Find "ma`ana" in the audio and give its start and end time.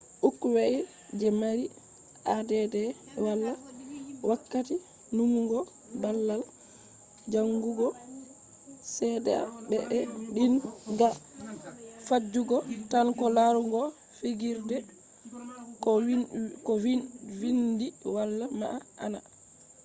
18.59-19.19